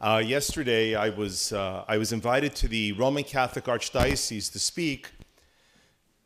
[0.00, 5.10] Uh, yesterday, I was, uh, I was invited to the Roman Catholic Archdiocese to speak.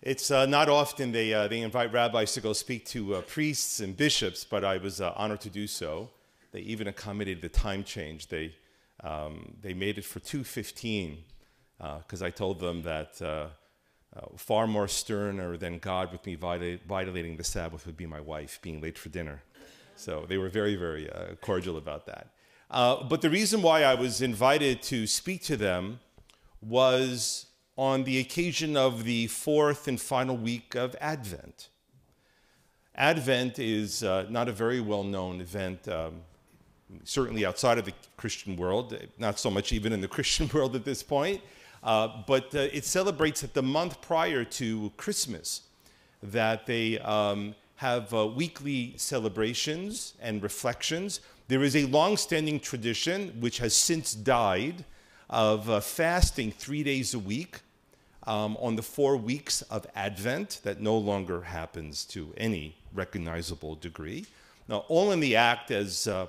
[0.02, 3.80] It's uh, not often they, uh, they invite rabbis to go speak to uh, priests
[3.80, 6.10] and bishops, but I was uh, honored to do so.
[6.50, 8.28] They even accommodated the time change.
[8.28, 8.54] They,
[9.02, 11.16] um, they made it for 2.15
[11.78, 13.22] because I told them that
[14.36, 18.82] far more sterner than God with me violating the Sabbath would be my wife being
[18.82, 19.42] late for dinner.
[19.96, 21.08] So they were very, very
[21.40, 22.26] cordial about that.
[22.72, 26.00] Uh, but the reason why I was invited to speak to them
[26.62, 31.68] was on the occasion of the fourth and final week of Advent.
[32.94, 36.22] Advent is uh, not a very well known event, um,
[37.04, 40.86] certainly outside of the Christian world, not so much even in the Christian world at
[40.86, 41.42] this point,
[41.82, 45.62] uh, but uh, it celebrates at the month prior to Christmas
[46.22, 53.58] that they um, have uh, weekly celebrations and reflections there is a long-standing tradition, which
[53.58, 54.84] has since died,
[55.28, 57.60] of uh, fasting three days a week
[58.26, 60.60] um, on the four weeks of Advent.
[60.62, 64.26] That no longer happens to any recognizable degree.
[64.68, 66.26] Now, all in the act as uh,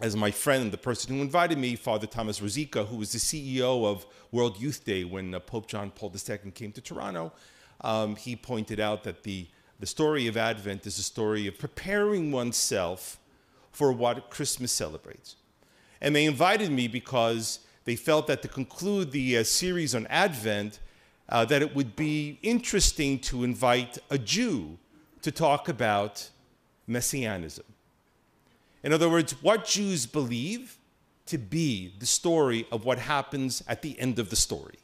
[0.00, 3.84] as my friend, the person who invited me, Father Thomas Rosica, who was the CEO
[3.84, 7.32] of World Youth Day when uh, Pope John Paul II came to Toronto,
[7.82, 9.46] um, he pointed out that the,
[9.78, 13.18] the story of Advent is a story of preparing oneself
[13.70, 15.36] for what Christmas celebrates.
[16.00, 20.80] And they invited me because they felt that to conclude the uh, series on Advent,
[21.28, 24.78] uh, that it would be interesting to invite a Jew
[25.22, 26.30] to talk about
[26.86, 27.64] messianism.
[28.82, 30.78] In other words, what Jews believe
[31.26, 34.78] to be the story of what happens at the end of the story.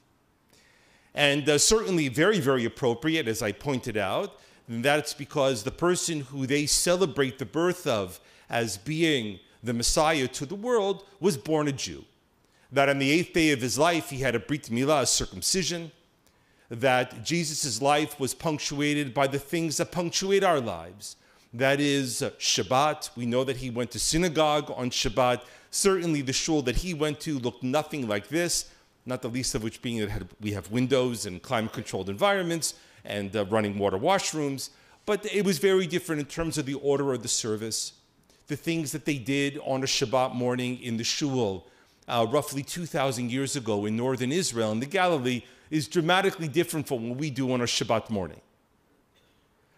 [1.15, 6.21] And uh, certainly very, very appropriate, as I pointed out, and that's because the person
[6.21, 11.69] who they celebrate the birth of as being the Messiah to the world was born
[11.69, 12.05] a Jew.
[12.73, 15.93] That on the eighth day of his life, he had a brit milah, a circumcision.
[16.69, 21.17] That Jesus' life was punctuated by the things that punctuate our lives.
[21.55, 23.11] That is Shabbat.
[23.17, 25.43] We know that he went to synagogue on Shabbat.
[25.71, 28.69] Certainly, the shul that he went to looked nothing like this,
[29.05, 32.75] not the least of which being that we have windows and climate controlled environments
[33.05, 34.71] and uh, running water washrooms.
[35.06, 37.93] But it was very different in terms of the order of the service
[38.49, 41.67] the things that they did on a Shabbat morning in the shul
[42.09, 47.11] uh, roughly 2,000 years ago in northern Israel in the Galilee is dramatically different from
[47.11, 48.41] what we do on a Shabbat morning.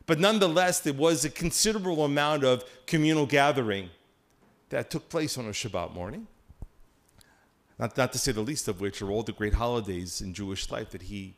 [0.06, 3.90] But nonetheless, there was a considerable amount of communal gathering
[4.70, 6.26] that took place on a Shabbat morning.
[7.78, 10.70] Not, not to say the least of which are all the great holidays in Jewish
[10.70, 11.36] life that he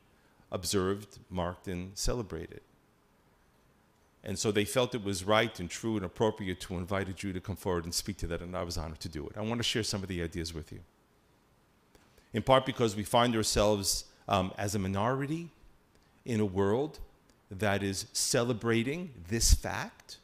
[0.50, 2.62] observed, marked, and celebrated.
[4.22, 7.32] And so they felt it was right and true and appropriate to invite a Jew
[7.32, 9.36] to come forward and speak to that, and I was honored to do it.
[9.36, 10.80] I want to share some of the ideas with you.
[12.32, 15.50] In part because we find ourselves um, as a minority
[16.24, 16.98] in a world
[17.50, 20.18] that is celebrating this fact,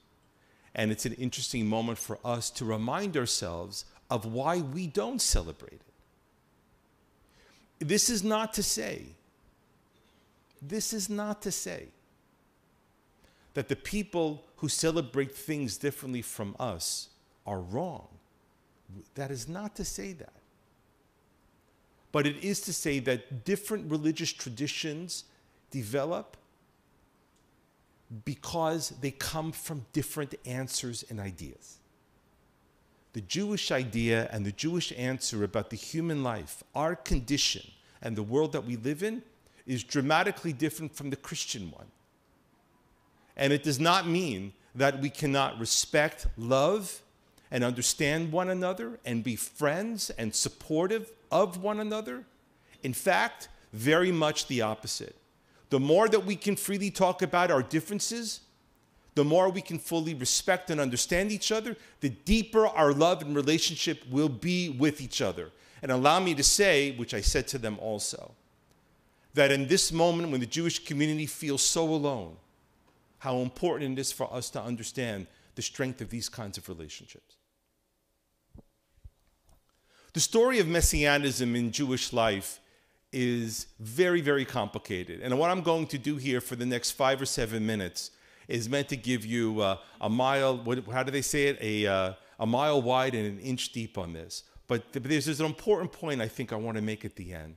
[0.75, 5.81] and it's an interesting moment for us to remind ourselves of why we don't celebrate
[5.81, 5.81] it.
[7.79, 9.07] This is not to say,
[10.63, 11.89] this is not to say
[13.57, 17.09] that the people who celebrate things differently from us
[17.47, 18.07] are wrong.
[19.15, 20.35] That is not to say that.
[22.13, 25.25] But it is to say that different religious traditions
[25.71, 26.37] develop
[28.27, 31.79] because they come from different answers and ideas.
[33.15, 37.63] The Jewish idea and the Jewish answer about the human life, our condition,
[38.03, 39.23] and the world that we live in
[39.67, 41.87] is dramatically different from the Christian one.
[43.37, 47.03] And it does not mean that we cannot respect, love,
[47.51, 52.25] and understand one another and be friends and supportive of one another.
[52.83, 55.17] In fact, very much the opposite.
[55.71, 58.41] The more that we can freely talk about our differences,
[59.15, 63.35] the more we can fully respect and understand each other, the deeper our love and
[63.35, 65.51] relationship will be with each other.
[65.83, 68.33] And allow me to say, which I said to them also,
[69.35, 72.37] that in this moment when the Jewish community feels so alone,
[73.27, 75.27] how important it is for us to understand
[75.57, 77.35] the strength of these kinds of relationships.
[80.13, 82.61] The story of messianism in Jewish life
[83.13, 85.23] is very, very complicated.
[85.23, 88.13] And what I'm going to do here for the next five or seven minutes
[88.47, 91.59] is meant to give you uh, a mile, what, how do they say it?
[91.61, 94.45] A, uh, a mile wide and an inch deep on this.
[94.69, 97.57] But, there's, there's an important point I think I want to make at the end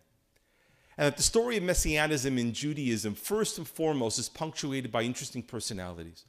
[0.99, 5.41] and that the story of messianism in Judaism, first and foremost, is punctuated by interesting
[5.41, 6.25] personalities.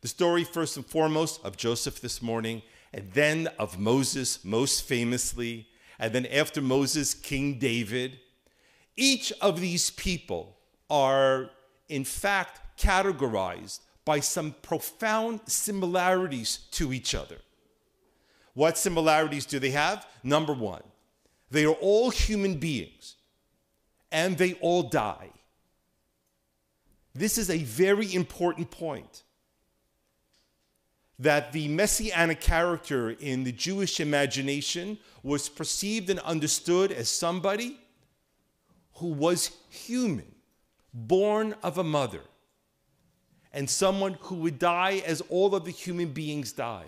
[0.00, 2.62] The story, first and foremost, of Joseph this morning,
[2.94, 5.68] and then of Moses, most famously,
[5.98, 8.18] and then after Moses, King David.
[8.96, 10.56] Each of these people
[10.88, 11.50] are,
[11.90, 17.36] in fact, categorized by some profound similarities to each other.
[18.54, 20.06] What similarities do they have?
[20.24, 20.82] Number one,
[21.50, 23.16] they are all human beings
[24.10, 25.30] and they all die.
[27.14, 29.24] This is a very important point
[31.18, 37.78] that the messianic character in the Jewish imagination was perceived and understood as somebody
[38.94, 40.34] who was human,
[40.94, 42.22] born of a mother,
[43.52, 46.86] and someone who would die as all of the human beings die,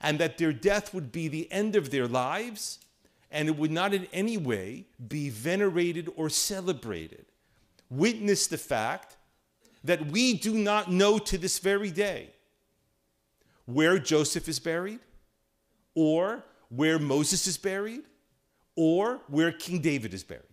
[0.00, 2.78] and that their death would be the end of their lives,
[3.30, 7.26] and it would not in any way be venerated or celebrated.
[7.90, 9.16] Witness the fact
[9.84, 12.30] that we do not know to this very day
[13.66, 15.00] where Joseph is buried,
[15.94, 18.00] or where Moses is buried,
[18.76, 20.44] or where King David is buried.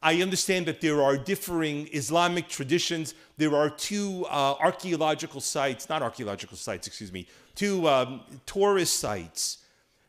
[0.00, 3.14] I understand that there are differing Islamic traditions.
[3.36, 9.58] There are two uh, archaeological sites, not archaeological sites, excuse me, two um, tourist sites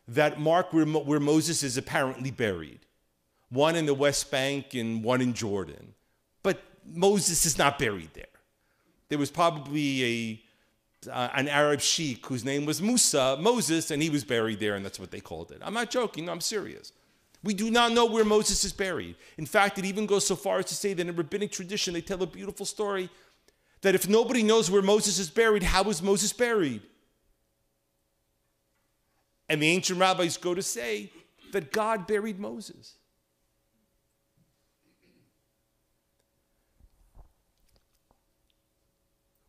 [0.08, 2.80] that mark where, where Moses is apparently buried
[3.50, 5.94] one in the West Bank and one in Jordan.
[6.42, 8.26] But Moses is not buried there.
[9.08, 10.40] There was probably a
[11.10, 14.82] uh, an Arab sheik whose name was Musa, Moses, and he was buried there, and
[14.82, 15.58] that's what they called it.
[15.62, 16.92] I'm not joking, I'm serious.
[17.42, 19.16] We do not know where Moses is buried.
[19.36, 22.00] In fact, it even goes so far as to say that in rabbinic tradition, they
[22.00, 23.10] tell a beautiful story
[23.82, 26.80] that if nobody knows where Moses is buried, how is Moses buried?
[29.48, 31.10] And the ancient rabbis go to say
[31.52, 32.96] that God buried Moses.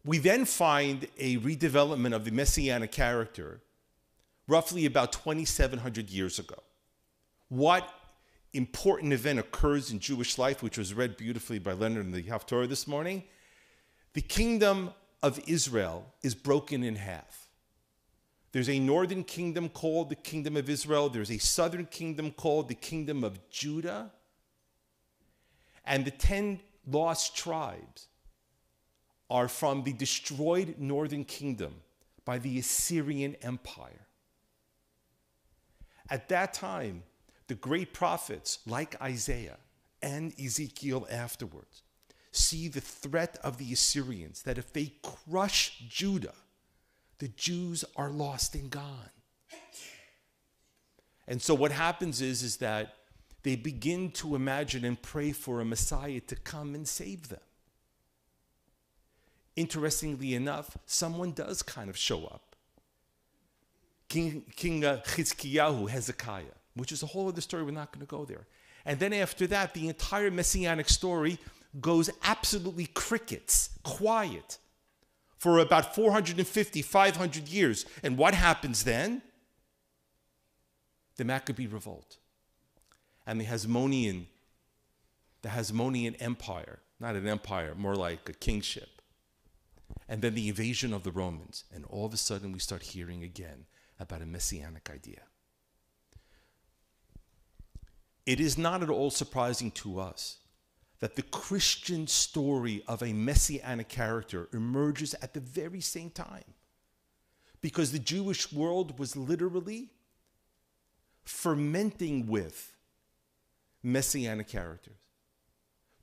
[0.03, 3.61] We then find a redevelopment of the messianic character
[4.47, 6.61] roughly about 2,700 years ago.
[7.49, 7.89] What
[8.53, 12.69] important event occurs in Jewish life, which was read beautifully by Leonard in the Haftorah
[12.69, 13.23] this morning?
[14.13, 14.91] The kingdom
[15.23, 17.44] of Israel is broken in half.
[18.55, 22.73] There's a northern kingdom called the kingdom of Israel, there's a southern kingdom called the
[22.73, 24.13] kingdom of Judah,
[25.85, 28.07] and the 10 lost tribes
[29.29, 31.73] are from the destroyed northern kingdom
[32.23, 34.07] by the Assyrian Empire.
[36.09, 37.03] At that time,
[37.47, 39.57] the great prophets like Isaiah
[40.01, 41.83] and Ezekiel afterwards
[42.31, 46.35] see the threat of the Assyrians that if they crush Judah,
[47.19, 49.09] the Jews are lost and gone.
[51.27, 52.95] And so what happens is, is that
[53.43, 57.39] they begin to imagine and pray for a Messiah to come and save them.
[59.55, 62.55] Interestingly enough, someone does kind of show up.
[64.09, 66.43] King, King uh, Chizkiyahu, Hezekiah,
[66.75, 67.63] which is a whole other story.
[67.63, 68.45] We're not going to go there.
[68.85, 71.39] And then after that, the entire messianic story
[71.81, 74.57] goes absolutely crickets, quiet,
[75.45, 77.85] for about 450, 500 years.
[78.01, 79.21] And what happens then?
[81.17, 82.17] The Maccabee revolt.
[83.27, 84.25] And the Hasmonean,
[85.43, 89.03] the Hasmonean Empire, not an empire, more like a kingship,
[90.09, 91.65] and then the invasion of the Romans.
[91.71, 93.67] And all of a sudden, we start hearing again
[93.99, 95.21] about a messianic idea.
[98.25, 100.39] It is not at all surprising to us
[100.99, 106.43] that the Christian story of a messianic character emerges at the very same time.
[107.61, 109.89] Because the Jewish world was literally
[111.23, 112.73] fermenting with
[113.81, 114.97] messianic characters.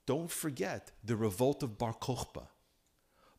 [0.04, 2.46] Don't forget the revolt of Bar Kokhba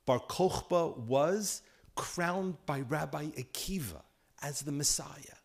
[0.05, 1.61] Bar Kokhba was
[1.95, 4.01] crowned by Rabbi Akiva
[4.41, 5.37] as the Messiah.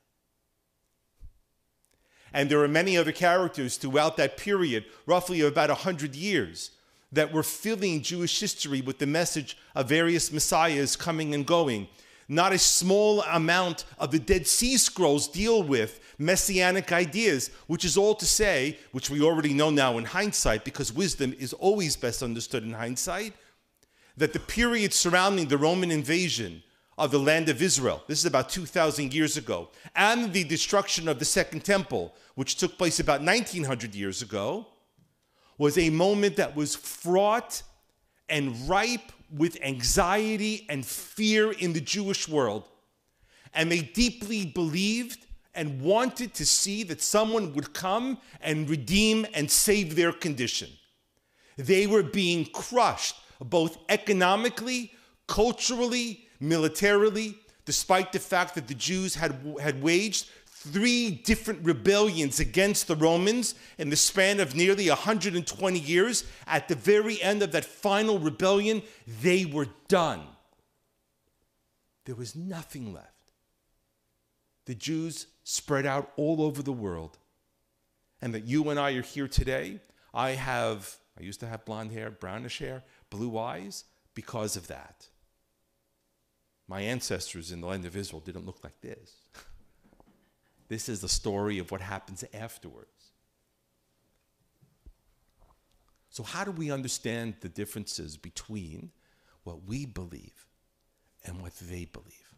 [2.32, 6.70] And there are many other characters throughout that period, roughly about 100 years,
[7.12, 11.88] that were filling Jewish history with the message of various messiahs coming and going.
[12.28, 17.96] Not a small amount of the Dead Sea Scrolls deal with messianic ideas, which is
[17.96, 22.22] all to say, which we already know now in hindsight, because wisdom is always best
[22.22, 23.32] understood in hindsight,
[24.18, 26.62] that the period surrounding the Roman invasion
[26.98, 31.18] of the land of Israel, this is about 2,000 years ago, and the destruction of
[31.18, 34.66] the Second Temple, which took place about 1900 years ago,
[35.56, 37.62] was a moment that was fraught
[38.28, 42.64] and ripe with anxiety and fear in the Jewish world.
[43.54, 49.50] And they deeply believed and wanted to see that someone would come and redeem and
[49.50, 50.68] save their condition.
[51.56, 54.92] They were being crushed both economically,
[55.26, 62.88] culturally, militarily, despite the fact that the Jews had, had waged three different rebellions against
[62.88, 66.24] the Romans in the span of nearly 120 years.
[66.46, 68.82] At the very end of that final rebellion,
[69.22, 70.22] they were done.
[72.06, 73.32] There was nothing left.
[74.64, 77.18] The Jews spread out all over the world.
[78.20, 79.78] And that you and I are here today,
[80.12, 85.06] I have, I used to have blonde hair, brownish hair, blue eyes, because of that.
[86.68, 89.14] My ancestors in the land of Israel didn't look like this.
[90.68, 93.12] This is the story of what happens afterwards.
[96.10, 98.90] So, how do we understand the differences between
[99.44, 100.46] what we believe
[101.24, 102.34] and what they believe?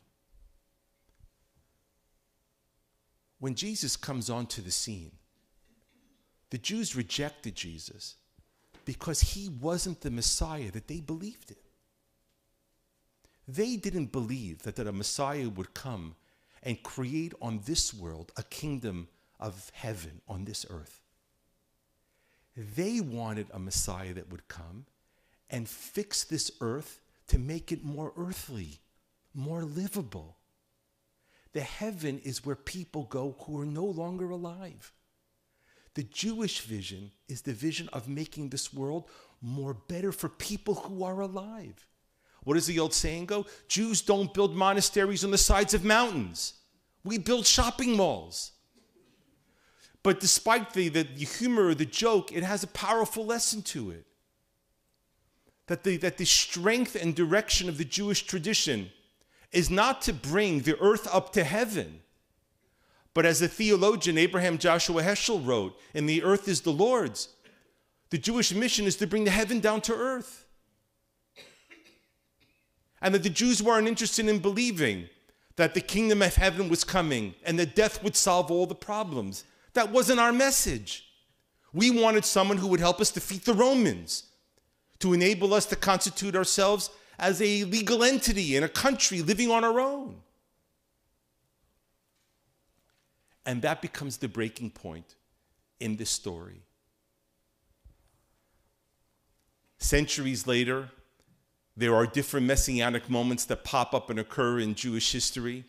[3.40, 5.12] When Jesus comes onto the scene,
[6.50, 8.14] the Jews rejected Jesus
[8.84, 11.56] because he wasn't the Messiah that they believed in.
[13.48, 16.14] They didn't believe that, that a Messiah would come
[16.62, 21.00] and create on this world a kingdom of heaven on this earth.
[22.56, 24.86] They wanted a Messiah that would come
[25.48, 28.80] and fix this earth to make it more earthly,
[29.34, 30.36] more livable.
[31.52, 34.92] The heaven is where people go who are no longer alive.
[35.94, 39.08] The Jewish vision is the vision of making this world
[39.40, 41.86] more better for people who are alive.
[42.44, 43.46] What does the old saying go?
[43.68, 46.54] Jews don't build monasteries on the sides of mountains.
[47.04, 48.52] We build shopping malls.
[50.02, 54.06] But despite the, the, the humor, the joke, it has a powerful lesson to it.
[55.66, 58.90] That the, that the strength and direction of the Jewish tradition
[59.52, 62.00] is not to bring the earth up to heaven,
[63.12, 67.28] but as the theologian Abraham Joshua Heschel wrote, in The Earth is the Lord's,
[68.10, 70.46] the Jewish mission is to bring the heaven down to earth
[73.02, 75.08] and that the Jews weren't interested in believing
[75.56, 79.44] that the kingdom of heaven was coming and that death would solve all the problems.
[79.74, 81.06] That wasn't our message.
[81.72, 84.24] We wanted someone who would help us defeat the Romans,
[85.00, 89.64] to enable us to constitute ourselves as a legal entity in a country living on
[89.64, 90.16] our own.
[93.44, 95.16] And that becomes the breaking point
[95.80, 96.62] in this story.
[99.78, 100.90] Centuries later,
[101.76, 105.64] there are different messianic moments that pop up and occur in Jewish history.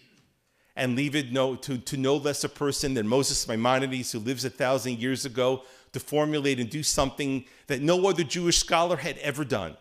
[0.75, 4.45] And leave it no, to, to no less a person than Moses Maimonides, who lives
[4.45, 9.17] a thousand years ago, to formulate and do something that no other Jewish scholar had
[9.17, 9.75] ever done.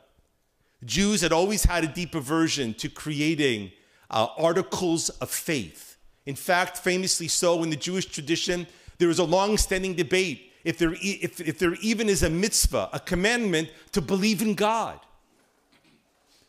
[0.84, 3.70] Jews had always had a deep aversion to creating
[4.10, 5.96] uh, articles of faith.
[6.26, 8.66] In fact, famously so in the Jewish tradition,
[8.98, 12.90] there is a long standing debate if there, if, if there even is a mitzvah,
[12.92, 15.00] a commandment to believe in God.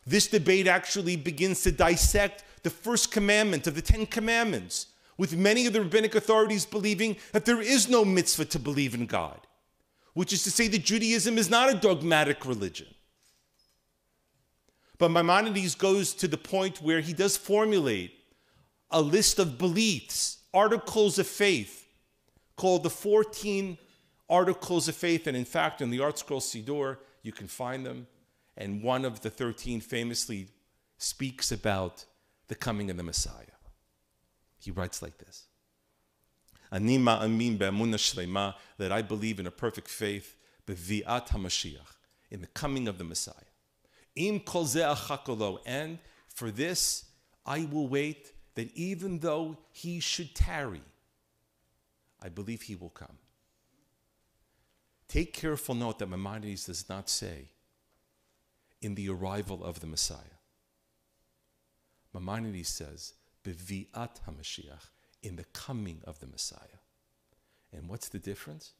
[0.06, 5.66] This debate actually begins to dissect the first commandment of the Ten Commandments, with many
[5.66, 9.40] of the rabbinic authorities believing that there is no mitzvah to believe in God,
[10.14, 12.88] which is to say that Judaism is not a dogmatic religion.
[14.98, 18.14] But Maimonides goes to the point where he does formulate
[18.90, 21.88] a list of beliefs, articles of faith,
[22.56, 23.78] called the 14
[24.28, 25.26] Articles of Faith.
[25.26, 28.06] And in fact, in the ArtScroll Siddur, you can find them
[28.56, 30.48] and one of the 13 famously
[30.98, 32.04] speaks about
[32.48, 33.32] the coming of the Messiah.
[34.58, 35.46] He writes like this
[36.70, 41.96] that I believe in a perfect faith, bevi'at HaMashiach,
[42.30, 43.34] in the coming of the Messiah.
[44.14, 44.66] Im kol
[45.66, 47.04] and for this
[47.44, 50.82] I will wait that even though he should tarry,
[52.22, 53.18] I believe he will come.
[55.08, 57.48] Take careful note that Maimonides does not say
[58.82, 60.38] in the arrival of the Messiah.
[62.12, 64.90] Maimonides says, Bevi'at HaMashiach,
[65.22, 66.80] in the coming of the Messiah.
[67.72, 68.72] And what's the difference?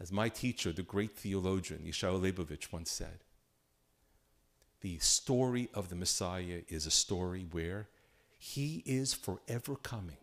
[0.00, 3.24] As my teacher, the great theologian Yeshayahu Leibowitz once said,
[4.80, 7.88] the story of the Messiah is a story where
[8.38, 10.18] he is forever coming,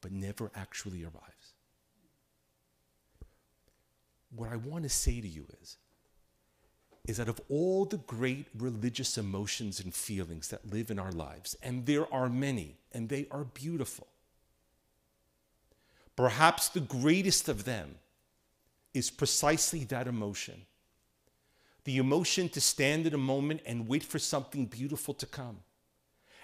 [0.00, 1.54] but never actually arrives.
[4.32, 5.76] What I want to say to you is
[7.06, 11.56] is that of all the great religious emotions and feelings that live in our lives,
[11.62, 14.06] and there are many, and they are beautiful,
[16.16, 17.96] perhaps the greatest of them
[18.92, 20.66] is precisely that emotion
[21.84, 25.58] the emotion to stand in a moment and wait for something beautiful to come.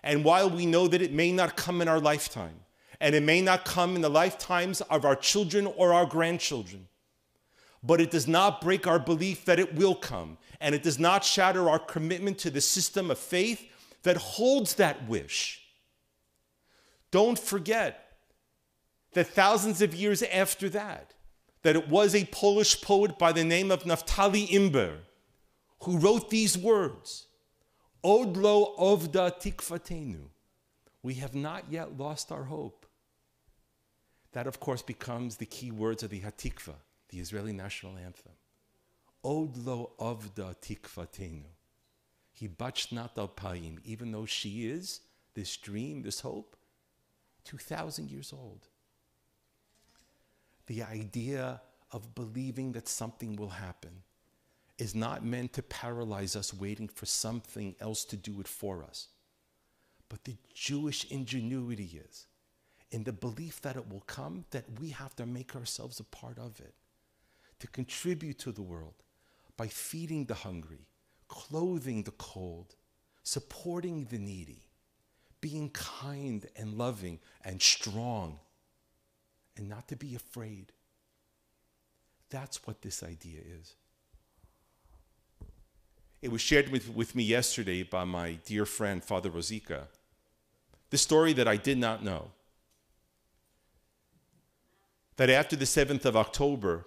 [0.02, 2.60] And while we know that it may not come in our lifetime,
[3.00, 6.88] and it may not come in the lifetimes of our children or our grandchildren,
[7.83, 10.38] but it does not break our belief that it will come.
[10.61, 13.64] And it does not shatter our commitment to the system of faith
[14.02, 15.62] that holds that wish.
[17.11, 18.18] don't forget
[19.12, 21.14] that thousands of years after that,
[21.62, 24.99] that it was a Polish poet by the name of Naftali Imber
[25.80, 27.26] who wrote these words
[28.04, 30.28] Odlo ovda tikvatenu.
[31.02, 32.87] We have not yet lost our hope.
[34.33, 36.75] That, of course, becomes the key words of the Hatikva,
[37.08, 38.32] the Israeli national anthem.
[39.25, 41.44] Odlo ovda tikvatenu.
[42.32, 45.00] He bached not alpayim, even though she is
[45.34, 46.56] this dream, this hope,
[47.44, 48.68] 2,000 years old.
[50.66, 51.60] The idea
[51.92, 54.02] of believing that something will happen
[54.78, 59.08] is not meant to paralyze us waiting for something else to do it for us.
[60.08, 62.26] But the Jewish ingenuity is
[62.90, 66.38] in the belief that it will come, that we have to make ourselves a part
[66.38, 66.75] of it,
[67.60, 68.94] to contribute to the world
[69.56, 70.86] by feeding the hungry,
[71.28, 72.75] clothing the cold,
[73.22, 74.68] supporting the needy,
[75.40, 78.38] being kind and loving and strong,
[79.56, 80.72] and not to be afraid.
[82.30, 83.75] That's what this idea is.
[86.22, 89.84] It was shared with, with me yesterday by my dear friend, Father Rosica.
[90.90, 92.32] The story that I did not know.
[95.16, 96.84] That after the 7th of October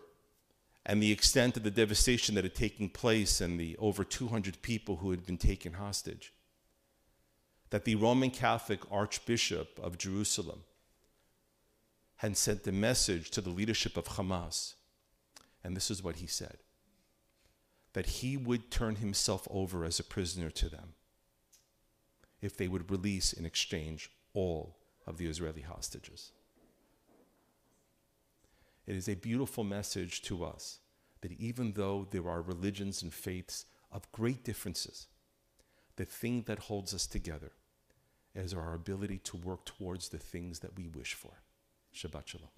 [0.89, 4.95] and the extent of the devastation that had taken place and the over 200 people
[4.95, 6.33] who had been taken hostage,
[7.69, 10.63] that the Roman Catholic Archbishop of Jerusalem
[12.15, 14.73] had sent a message to the leadership of Hamas.
[15.63, 16.57] And this is what he said
[17.93, 20.93] that he would turn himself over as a prisoner to them
[22.41, 26.31] if they would release in exchange all of the Israeli hostages.
[28.89, 30.79] It is a beautiful message to us
[31.21, 35.05] that even though there are religions and faiths of great differences,
[35.95, 37.51] the thing that holds us together
[38.33, 41.43] is our ability to work towards the things that we wish for.
[41.93, 42.49] Shabbat Shalom.